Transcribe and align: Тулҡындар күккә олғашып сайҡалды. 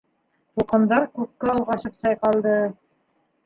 Тулҡындар 0.55 1.05
күккә 1.19 1.53
олғашып 1.55 2.03
сайҡалды. 2.03 2.59